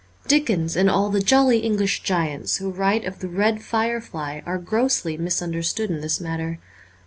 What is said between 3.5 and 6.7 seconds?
firelight are grossly mis understood in this matter.